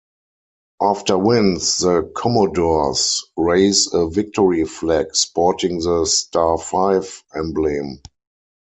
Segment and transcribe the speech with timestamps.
[0.81, 8.01] After wins the Commodores raise a victory flag sporting the "Star Five" emblem.